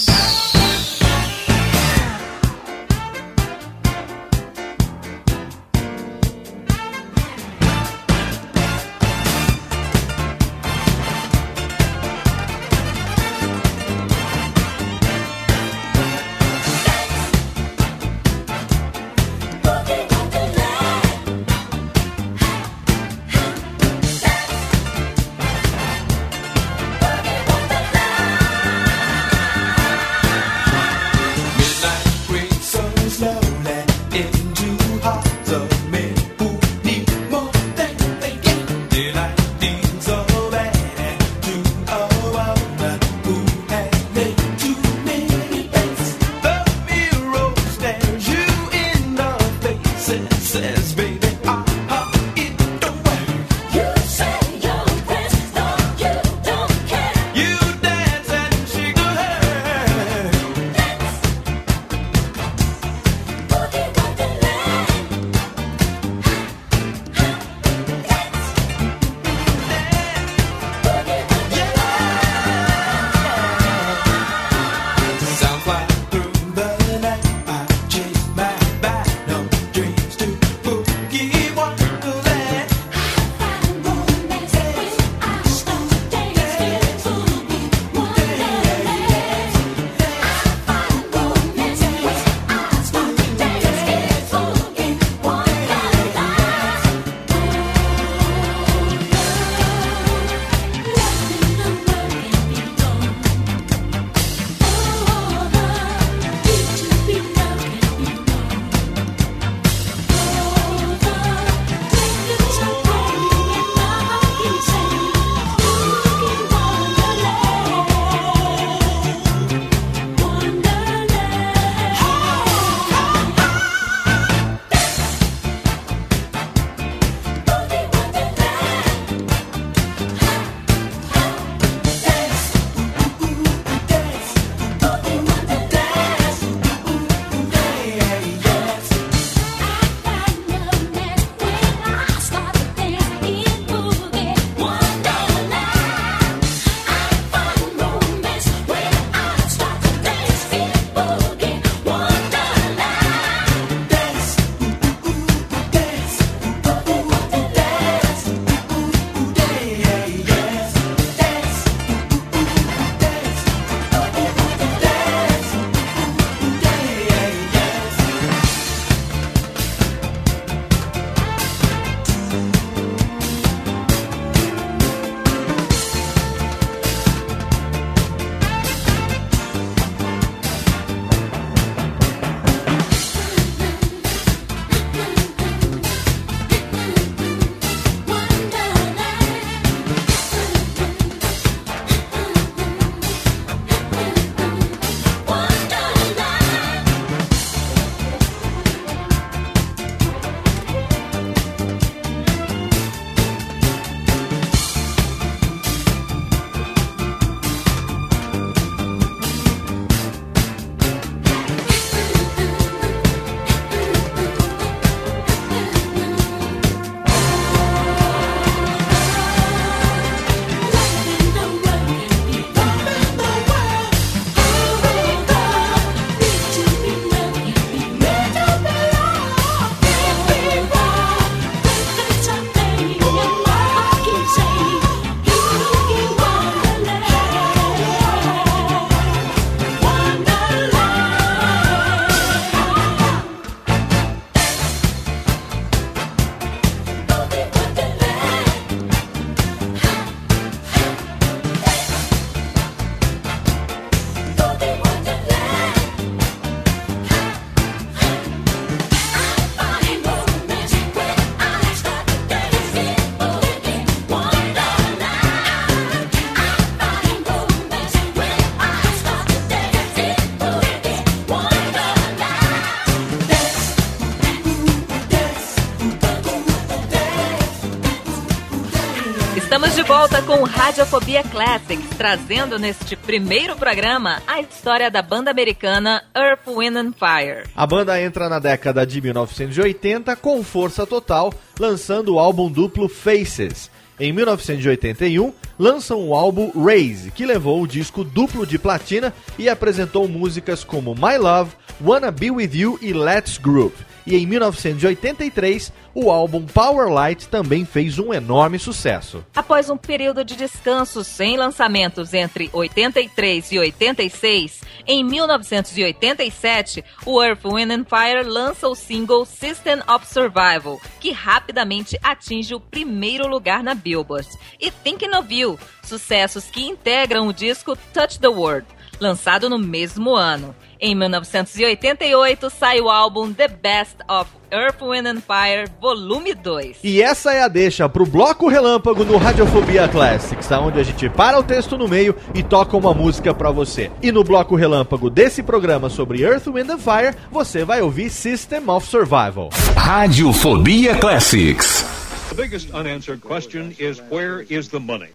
Com 280.30 280.44
Radiofobia 280.44 281.24
Classics, 281.24 281.90
trazendo 281.98 282.60
neste 282.60 282.96
primeiro 282.96 283.56
programa 283.56 284.22
a 284.28 284.40
história 284.40 284.92
da 284.92 285.02
banda 285.02 285.32
americana 285.32 286.04
Earth, 286.16 286.46
Wind 286.46 286.78
and 286.78 286.92
Fire. 286.94 287.50
A 287.56 287.66
banda 287.66 288.00
entra 288.00 288.30
na 288.30 288.38
década 288.38 288.86
de 288.86 289.02
1980 289.02 290.16
com 290.18 290.44
força 290.44 290.86
total, 290.86 291.34
lançando 291.60 292.14
o 292.14 292.20
álbum 292.20 292.48
duplo 292.48 292.88
Faces. 292.88 293.72
Em 294.00 294.14
1981, 294.14 295.34
lançam 295.58 296.08
o 296.08 296.14
álbum 296.14 296.52
Raise, 296.52 297.10
que 297.10 297.26
levou 297.26 297.64
o 297.64 297.68
disco 297.68 298.04
duplo 298.04 298.46
de 298.46 298.60
platina 298.60 299.12
e 299.36 299.50
apresentou 299.50 300.08
músicas 300.08 300.64
como 300.64 300.94
My 300.94 301.18
Love, 301.18 301.54
Wanna 301.84 302.12
Be 302.12 302.30
With 302.30 302.52
You 302.54 302.78
e 302.84 302.94
Let's 302.94 303.40
Groove. 303.40 303.89
E 304.06 304.16
em 304.16 304.26
1983, 304.26 305.72
o 305.94 306.10
álbum 306.10 306.46
Power 306.46 306.90
Light 306.90 307.28
também 307.28 307.66
fez 307.66 308.00
um 308.00 308.14
enorme 308.14 308.58
sucesso. 308.58 309.26
Após 309.36 309.70
um 309.70 309.78
período 309.78 310.24
de 310.24 310.36
descanso 310.36 311.04
sem 311.04 311.38
lançamentos 311.38 312.14
entre 312.14 312.50
83 312.54 313.52
e 313.52 313.60
86, 313.60 314.62
em 314.88 315.04
1987, 315.04 316.84
o 317.06 317.22
Earth, 317.22 317.44
Wind 317.44 317.72
and 317.72 317.86
Fire 317.86 318.28
lança 318.28 318.68
o 318.68 318.76
single 318.76 319.26
System 319.26 319.80
of 319.88 320.08
Survival, 320.08 320.80
que 321.00 321.12
rapidamente 321.12 321.98
atinge 322.02 322.56
o 322.56 322.60
primeiro 322.60 323.28
lugar 323.28 323.64
na 323.64 323.76
Billboard. 323.76 324.28
E 324.60 324.72
Thinking 324.72 325.16
of 325.16 325.34
You, 325.34 325.60
sucessos 325.84 326.46
que 326.46 326.62
integram 326.62 327.28
o 327.28 327.34
disco 327.34 327.78
Touch 327.94 328.20
the 328.20 328.28
World, 328.28 328.66
lançado 329.00 329.50
no 329.50 329.60
mesmo 329.60 330.16
ano. 330.16 330.56
Em 330.82 330.96
1988 330.96 332.50
sai 332.50 332.80
o 332.80 332.90
álbum 332.90 333.34
The 333.34 333.50
Best 333.50 333.98
of 334.08 334.32
Earth, 334.50 334.82
Wind 334.82 335.08
and 335.08 335.20
Fire, 335.20 335.70
volume 335.82 336.34
2. 336.34 336.78
E 336.82 337.02
essa 337.02 337.34
é 337.34 337.44
a 337.44 337.50
deixa 337.50 337.90
pro 337.90 338.06
bloco 338.06 338.48
relâmpago 338.48 339.04
no 339.04 339.18
Radiofobia 339.18 339.90
Classics, 339.90 340.50
onde 340.52 340.80
a 340.80 340.84
gente 340.84 341.10
para 341.10 341.38
o 341.38 341.44
texto 341.44 341.78
no 341.78 341.86
meio 341.86 342.16
e 342.34 342.42
toca 342.42 342.78
uma 342.78 342.94
música 342.94 343.34
pra 343.34 343.52
você. 343.52 343.92
E 344.02 344.10
no 344.10 344.24
bloco 344.24 344.56
relâmpago 344.56 345.10
desse 345.10 345.44
programa 345.44 345.90
sobre 345.90 346.24
Earth, 346.24 346.48
Wind 346.48 346.70
and 346.70 346.80
Fire, 346.80 347.14
você 347.30 347.66
vai 347.66 347.82
ouvir 347.82 348.10
System 348.10 348.70
of 348.70 348.88
Survival. 348.88 349.50
Radiofobia 349.76 350.96
Classics. 350.96 351.84
The 352.30 352.36
biggest 352.36 352.74
unanswered 352.74 353.22
question 353.22 353.76
is 353.78 354.02
where 354.10 354.46
is 354.50 354.70
the 354.70 354.80
money? 354.80 355.10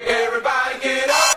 Everybody 0.00 0.80
get 0.82 1.10
up. 1.10 1.29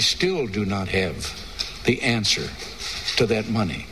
I 0.00 0.02
still 0.02 0.46
do 0.46 0.64
not 0.64 0.88
have 0.88 1.14
the 1.84 2.00
answer 2.02 2.48
to 3.18 3.26
that 3.26 3.50
money. 3.50 3.84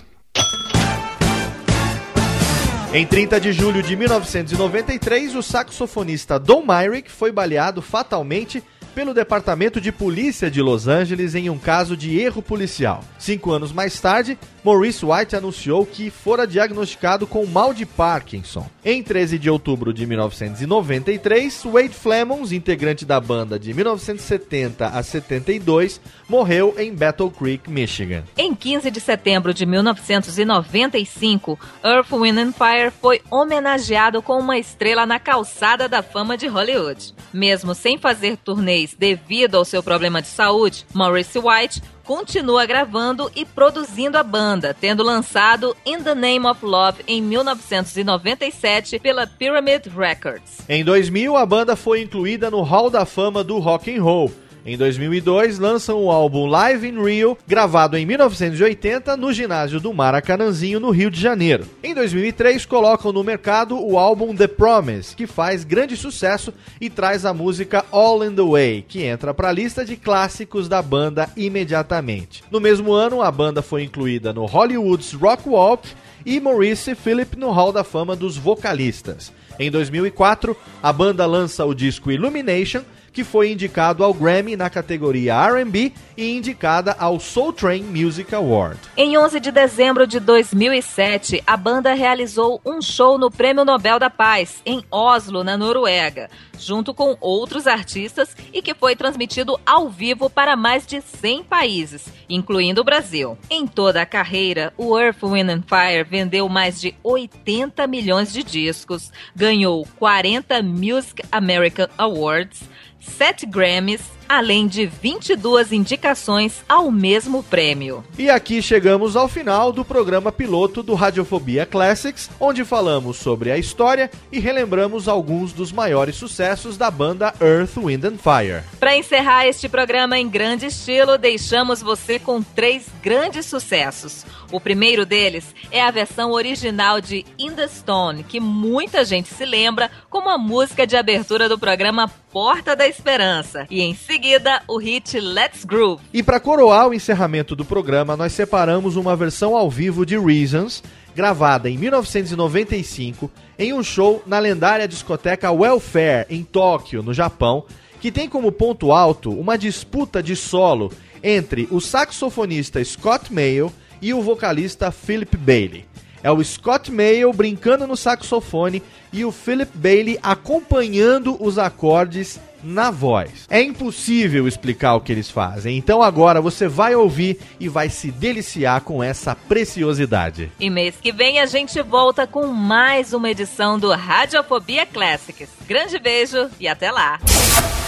Em 2.95 3.05
30 3.05 3.39
de 3.39 3.53
julho 3.53 3.83
de 3.83 3.95
1993, 3.95 5.35
o 5.35 5.43
saxofonista 5.43 6.39
Don 6.39 6.65
Myrick 6.65 7.11
foi 7.11 7.31
baleado 7.31 7.83
fatalmente 7.83 8.65
pelo 8.95 9.13
Departamento 9.13 9.83
de 9.83 9.93
Polícia 9.93 10.51
de 10.51 10.63
Los 10.63 10.89
Angeles 10.89 11.35
em 11.35 11.51
um 11.51 11.59
caso 11.59 11.95
de 11.95 12.19
erro 12.19 12.41
policial. 12.41 13.05
Cinco 13.19 13.53
anos 13.53 13.71
mais 13.71 14.01
tarde, 14.01 14.39
Maurice 14.69 15.03
White 15.03 15.35
anunciou 15.35 15.87
que 15.87 16.11
fora 16.11 16.47
diagnosticado 16.47 17.27
com 17.27 17.47
mal 17.47 17.73
de 17.73 17.87
Parkinson. 17.87 18.69
Em 18.85 19.03
13 19.03 19.39
de 19.39 19.49
outubro 19.49 19.95
de 19.95 20.07
1993, 20.07 21.63
Wade 21.65 21.89
Flemons, 21.89 22.53
integrante 22.53 23.07
da 23.07 23.19
banda 23.19 23.59
de 23.59 23.73
1970 23.73 24.89
a 24.89 25.03
72, 25.03 25.99
morreu 26.29 26.75
em 26.77 26.95
Battle 26.95 27.31
Creek, 27.31 27.71
Michigan. 27.71 28.25
Em 28.37 28.55
15 28.55 28.91
de 28.91 29.01
setembro 29.01 29.55
de 29.55 29.65
1995, 29.65 31.59
Earth, 31.83 32.11
Wind 32.11 32.53
Fire 32.53 32.91
foi 33.01 33.23
homenageado 33.31 34.21
com 34.21 34.39
uma 34.39 34.59
estrela 34.59 35.07
na 35.07 35.19
calçada 35.19 35.89
da 35.89 36.03
fama 36.03 36.37
de 36.37 36.47
Hollywood. 36.47 37.15
Mesmo 37.33 37.75
sem 37.75 37.97
fazer 37.97 38.37
turnês 38.37 38.95
devido 38.99 39.55
ao 39.55 39.65
seu 39.65 39.83
problema 39.83 40.21
de 40.21 40.29
saúde, 40.29 40.85
Maurice 40.93 41.39
White 41.39 41.81
continua 42.09 42.65
gravando 42.65 43.31
e 43.37 43.45
produzindo 43.45 44.17
a 44.17 44.23
banda, 44.23 44.73
tendo 44.73 45.03
lançado 45.03 45.77
In 45.85 46.03
the 46.03 46.15
Name 46.15 46.47
of 46.47 46.65
Love 46.65 47.03
em 47.07 47.21
1997 47.21 48.99
pela 48.99 49.27
Pyramid 49.27 49.91
Records. 49.95 50.61
Em 50.67 50.83
2000, 50.83 51.37
a 51.37 51.45
banda 51.45 51.77
foi 51.77 52.01
incluída 52.01 52.51
no 52.51 52.63
Hall 52.63 52.89
da 52.89 53.05
Fama 53.05 53.45
do 53.45 53.59
Rock 53.59 53.95
and 53.95 54.03
Roll. 54.03 54.33
Em 54.69 54.77
2002, 54.77 55.59
lançam 55.59 56.05
o 56.05 56.11
álbum 56.11 56.45
Live 56.45 56.87
in 56.87 57.03
Rio, 57.03 57.39
gravado 57.47 57.97
em 57.97 58.05
1980 58.05 59.17
no 59.17 59.33
ginásio 59.33 59.81
do 59.81 59.95
Maracanãzinho, 59.95 60.79
no 60.79 60.91
Rio 60.91 61.11
de 61.11 61.19
Janeiro. 61.19 61.65
Em 61.83 61.95
2003, 61.95 62.67
colocam 62.67 63.11
no 63.11 63.25
mercado 63.25 63.83
o 63.83 63.99
álbum 63.99 64.37
The 64.37 64.47
Promise, 64.47 65.17
que 65.17 65.27
faz 65.27 65.65
grande 65.65 65.97
sucesso 65.97 66.53
e 66.79 66.91
traz 66.91 67.25
a 67.25 67.33
música 67.33 67.83
All 67.91 68.23
in 68.23 68.35
the 68.35 68.43
Way, 68.43 68.85
que 68.87 69.05
entra 69.05 69.33
para 69.33 69.49
a 69.49 69.53
lista 69.53 69.87
de 69.87 69.97
clássicos 69.97 70.69
da 70.69 70.83
banda 70.83 71.31
imediatamente. 71.35 72.45
No 72.51 72.61
mesmo 72.61 72.93
ano, 72.93 73.23
a 73.23 73.31
banda 73.33 73.63
foi 73.63 73.85
incluída 73.85 74.35
no 74.35 74.45
Hollywood's 74.45 75.15
Rock 75.15 75.49
Walk 75.49 75.89
e 76.27 76.39
Maurice 76.39 76.95
Philip 76.95 77.39
no 77.39 77.53
Hall 77.53 77.73
da 77.73 77.85
Fama 77.85 78.15
dos 78.15 78.37
Vocalistas. 78.37 79.33
Em 79.59 79.71
2004, 79.71 80.55
a 80.83 80.93
banda 80.93 81.25
lança 81.25 81.65
o 81.65 81.73
disco 81.73 82.13
Illumination, 82.13 82.83
que 83.13 83.25
foi 83.25 83.53
indicado 83.53 84.05
ao 84.05 84.15
Grammy 84.15 84.57
na 84.57 84.71
categoria 84.71 85.35
R&B 85.35 85.93
e 86.17 86.37
indicada 86.37 86.97
ao 86.99 87.21
Soul 87.21 87.53
Train 87.53 87.83
Music 87.83 88.35
Award. 88.35 88.79
Em 88.97 89.17
11 89.17 89.41
de 89.41 89.51
dezembro 89.51 90.07
de 90.07 90.19
2007, 90.19 91.43
a 91.47 91.57
banda 91.57 91.95
realizou 91.95 92.61
um 92.65 92.83
show 92.83 93.19
no 93.19 93.31
Prêmio 93.31 93.65
Nobel 93.65 93.99
da 93.99 94.11
Paz, 94.11 94.61
em 94.67 94.83
Oslo, 94.91 95.45
na 95.45 95.57
Noruega, 95.57 96.29
junto 96.59 96.93
com 96.93 97.17
outros 97.21 97.67
artistas 97.67 98.37
e 98.53 98.61
que 98.61 98.75
foi 98.75 98.97
transmitido 98.97 99.59
ao 99.65 99.89
vivo 99.89 100.29
para 100.29 100.57
mais 100.57 100.87
de 100.87 101.01
100 101.01 101.45
países, 101.45 102.07
incluindo 102.29 102.81
o 102.81 102.85
Brasil. 102.85 103.39
Em 103.49 103.67
toda 103.67 104.03
a 104.03 104.07
carreira, 104.07 104.73
o 104.77 104.99
Earth, 104.99 105.23
Wind 105.23 105.49
and 105.51 105.63
Fire 105.63 106.05
vendeu 106.05 106.49
mais 106.49 106.81
de 106.81 106.95
80 107.03 107.87
milhões 107.87 108.33
de 108.33 108.43
discos, 108.43 109.13
ganhou 109.35 109.87
40 109.99 110.63
Music 110.63 111.23
American 111.31 111.89
Awards, 111.97 112.63
7 113.01 113.51
Grammys, 113.51 114.03
além 114.29 114.67
de 114.67 114.87
22 114.87 115.73
indicações 115.73 116.63
ao 116.69 116.91
mesmo 116.91 117.43
prêmio. 117.43 118.05
E 118.19 118.29
aqui 118.29 118.61
chegamos 118.61 119.17
ao 119.17 119.29
final 119.29 119.73
do 119.73 119.85
programa 119.85 120.31
piloto 120.31 120.83
do 120.83 120.95
Radiofobia 120.95 121.65
Classics, 121.65 122.31
onde 122.39 122.65
falamos 122.65 123.17
sobre 123.17 123.51
a 123.51 123.59
história 123.59 124.11
e 124.31 124.39
relembramos 124.39 125.09
alguns 125.09 125.53
dos 125.53 125.73
maiores 125.73 126.17
sucessos 126.17 126.77
da 126.77 126.91
banda 126.91 127.35
Earth, 127.41 127.77
Wind 127.77 128.05
and 128.05 128.19
Fire. 128.19 128.63
Para 128.79 128.97
encerrar 128.97 129.47
este 129.47 129.69
programa 129.69 130.19
em 130.19 130.29
grande 130.29 130.67
estilo, 130.67 131.17
deixamos 131.17 131.81
você 131.81 132.19
com 132.19 132.43
três 132.43 132.87
grandes 133.03 133.47
sucessos. 133.47 134.27
O 134.51 134.61
primeiro 134.61 135.05
deles 135.05 135.55
é 135.71 135.83
a 135.83 135.91
versão 135.91 136.33
original 136.33 137.01
de 137.01 137.25
In 137.39 137.53
the 137.53 137.69
Stone, 137.69 138.25
que 138.25 138.41
muita 138.41 139.05
gente 139.05 139.29
se 139.29 139.45
lembra 139.45 139.91
como 140.09 140.31
a 140.31 140.39
música 140.39 140.87
de 140.87 140.97
abertura 140.97 141.49
do 141.49 141.59
programa 141.59 142.09
Porta 142.33 142.75
da 142.75 142.87
Esperança. 142.87 143.67
E 143.71 143.83
em 143.83 143.95
seguida, 143.95 144.18
seguida, 144.19 144.63
o 144.67 144.79
hit 144.79 145.21
Let's 145.21 145.65
Groove. 145.65 146.03
E 146.13 146.25
para 146.25 146.41
coroar 146.41 146.89
o 146.89 146.95
encerramento 146.95 147.55
do 147.55 147.65
programa, 147.65 148.17
nós 148.17 148.33
separamos 148.33 148.97
uma 148.97 149.15
versão 149.15 149.57
ao 149.57 149.71
vivo 149.71 150.05
de 150.05 150.19
Reasons, 150.19 150.83
gravada 151.15 151.71
em 151.71 151.79
1995, 151.79 153.31
em 153.57 153.73
um 153.73 153.81
show 153.81 154.21
na 154.27 154.41
lendária 154.41 154.89
discoteca 154.89 155.53
Welfare, 155.53 156.27
em 156.29 156.43
Tóquio, 156.43 157.01
no 157.01 157.15
Japão, 157.15 157.65
que 158.01 158.11
tem 158.11 158.29
como 158.29 158.51
ponto 158.51 158.91
alto 158.91 159.31
uma 159.31 159.57
disputa 159.57 160.21
de 160.21 160.35
solo 160.35 160.91
entre 161.23 161.69
o 161.71 161.81
saxofonista 161.81 162.85
Scott 162.85 163.33
Mayo 163.33 163.73
e 164.03 164.13
o 164.13 164.21
vocalista 164.21 164.91
Philip 164.91 165.37
Bailey. 165.37 165.85
É 166.25 166.31
o 166.33 166.43
Scott 166.43 166.91
Mayo 166.91 167.33
brincando 167.33 167.87
no 167.87 167.97
saxofone 167.97 168.83
e 169.13 169.25
o 169.25 169.31
Philip 169.31 169.71
Bailey 169.79 170.19
acompanhando 170.21 171.41
os 171.41 171.57
acordes 171.57 172.41
na 172.63 172.91
voz. 172.91 173.47
É 173.49 173.63
impossível 173.63 174.47
explicar 174.47 174.95
o 174.95 175.01
que 175.01 175.13
eles 175.13 175.31
fazem, 175.31 175.77
então 175.77 176.03
agora 176.03 176.41
você 176.41 176.69
vai 176.69 176.95
ouvir 176.95 177.39
e 177.59 177.69
vai 177.69 177.89
se 177.89 178.11
deliciar 178.11 178.81
com 178.83 179.03
essa 179.03 179.35
preciosidade. 179.35 180.53
E 180.59 180.71
mês 180.71 180.95
que 181.01 181.13
vem 181.13 181.41
a 181.41 181.47
gente 181.47 181.81
volta 181.83 182.27
com 182.27 182.47
mais 182.49 183.13
uma 183.13 183.31
edição 183.31 183.79
do 183.79 183.93
Radiofobia 183.93 184.87
Classics. 184.87 185.49
Grande 185.67 185.99
beijo 185.99 186.49
e 186.61 186.69
até 186.69 186.91
lá! 186.91 187.19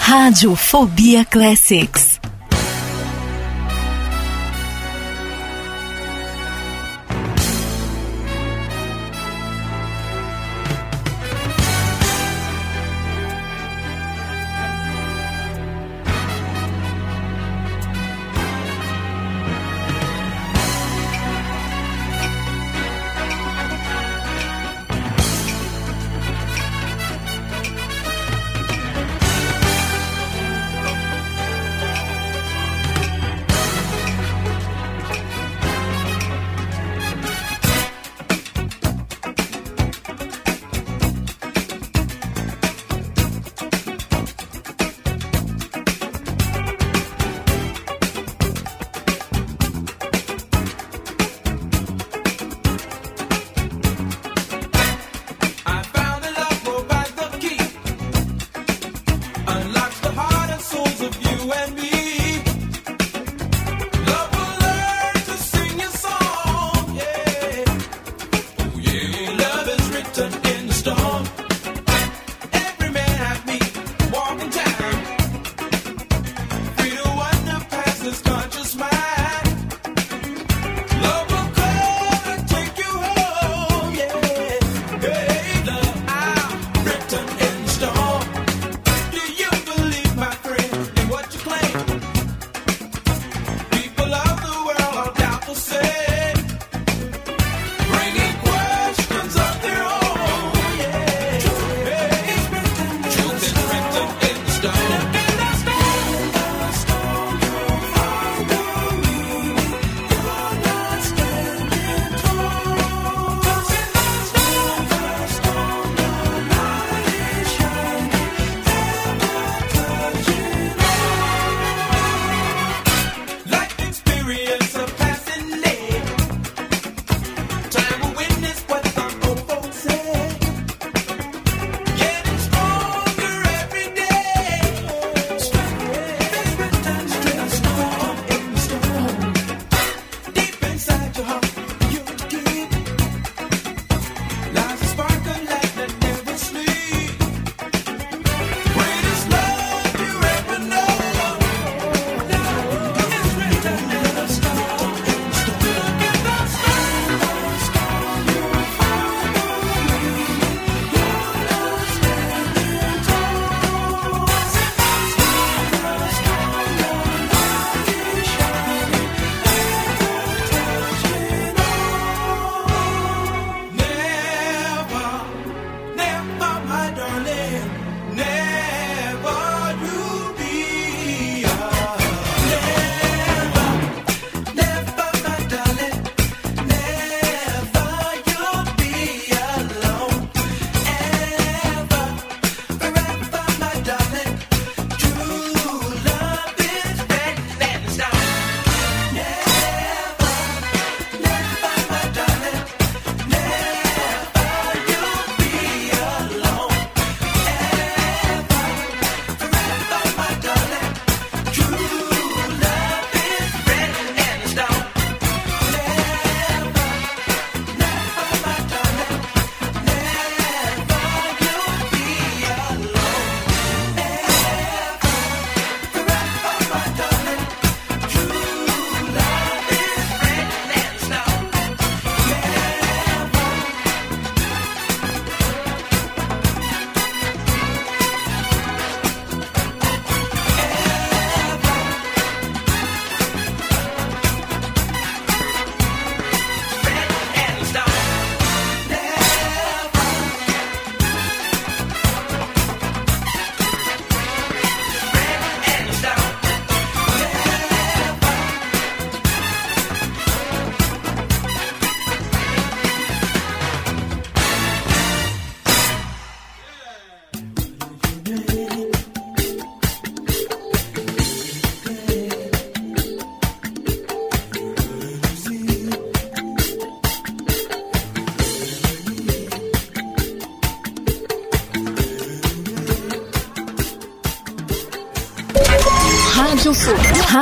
Radiofobia 0.01 1.25
Classics. 1.25 2.10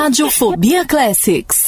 Radiofobia 0.09 0.87
Classics. 0.87 1.68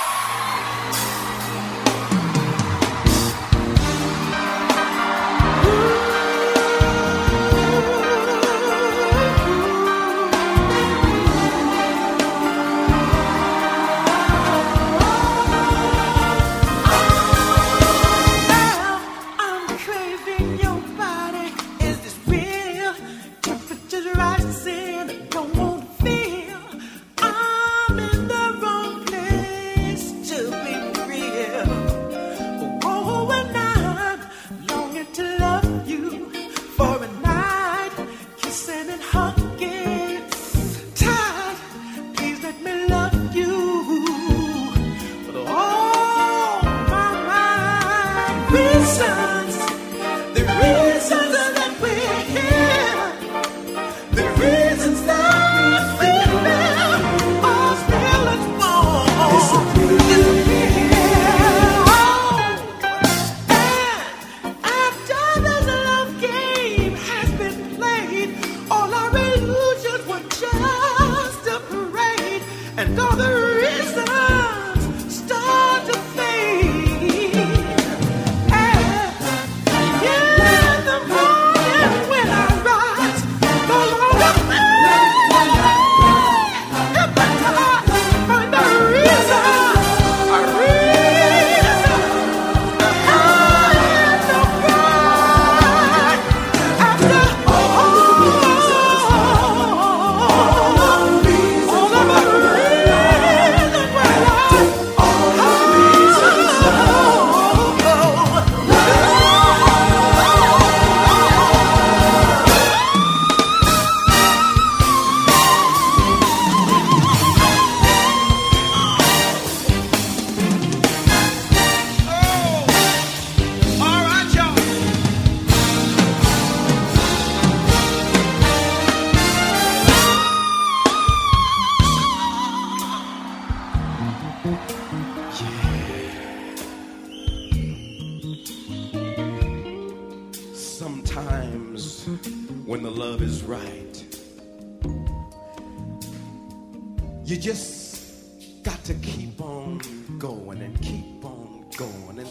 just 147.41 148.61
got 148.61 148.83
to 148.83 148.93
keep 148.95 149.41
on 149.41 149.81
going 150.19 150.61
and 150.61 150.79
keep 150.79 151.25
on 151.25 151.65
going 151.75 152.19
and, 152.19 152.29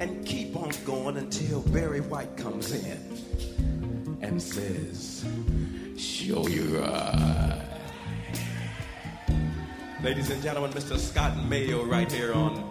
and 0.00 0.26
keep 0.26 0.56
on 0.56 0.72
going 0.86 1.18
until 1.18 1.60
Barry 1.60 2.00
White 2.00 2.34
comes 2.38 2.72
in 2.72 4.18
and 4.22 4.40
says, 4.42 5.26
Show 5.98 6.48
your 6.48 6.82
eyes, 6.82 7.62
Ladies 10.02 10.30
and 10.30 10.42
gentlemen, 10.42 10.70
Mr. 10.70 10.96
Scott 10.96 11.36
Mayo 11.44 11.84
right 11.84 12.10
here 12.10 12.32
on 12.32 12.67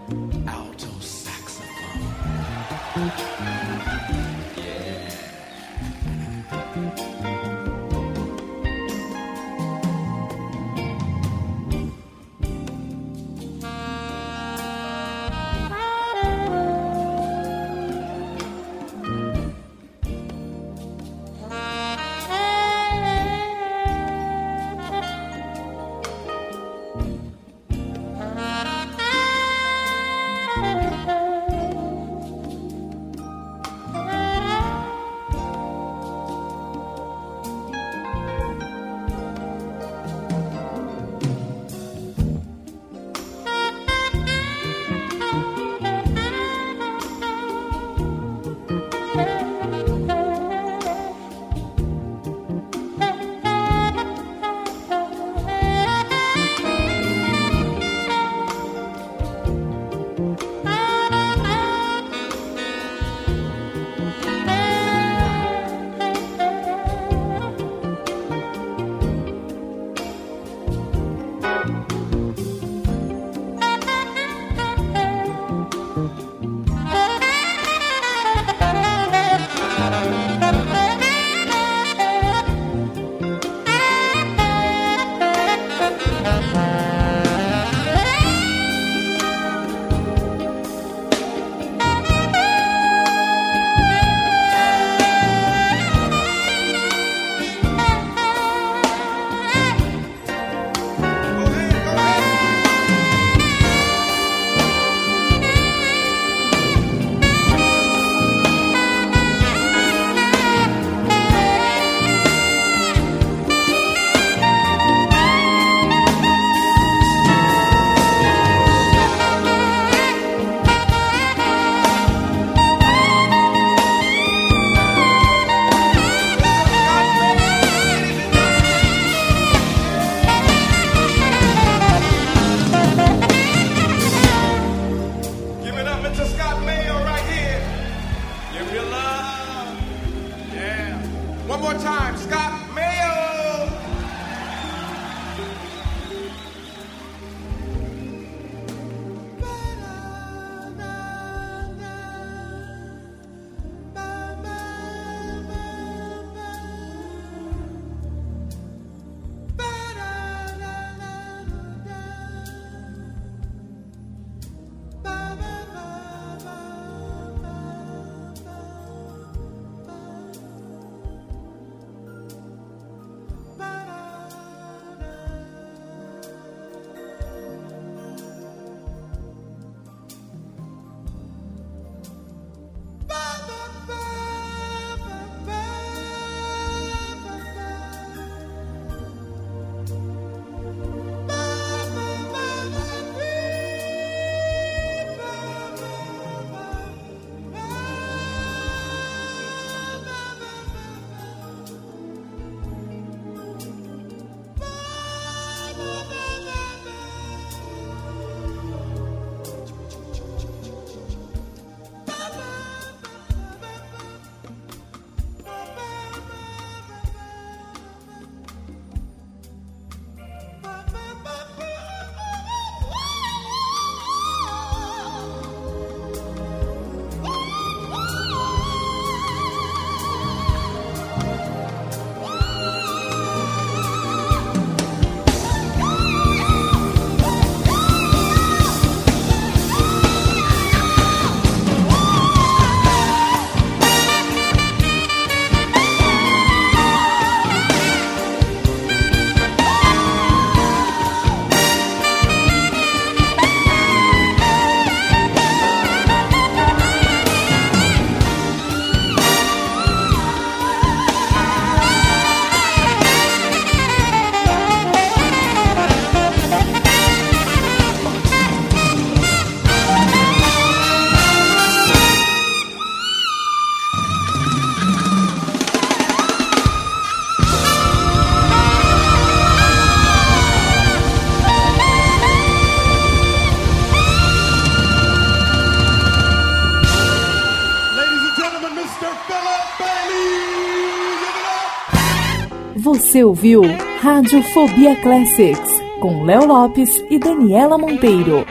Você 293.08 293.24
ouviu 293.24 293.62
Radiofobia 294.02 294.94
Classics 294.98 295.82
com 296.02 296.26
Léo 296.26 296.46
Lopes 296.46 296.90
e 297.10 297.18
Daniela 297.18 297.78
Monteiro. 297.78 298.46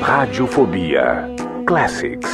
Radiofobia 0.00 1.28
Classics. 1.66 2.33